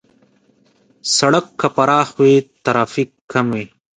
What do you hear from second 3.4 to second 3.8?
وي.